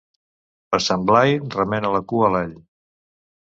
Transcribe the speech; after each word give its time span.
Per 0.75 0.79
Sant 0.85 1.03
Blai 1.11 1.37
remena 1.59 1.95
la 1.99 2.03
cua 2.15 2.35
l'all. 2.37 2.59